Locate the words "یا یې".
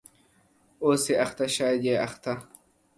1.87-1.95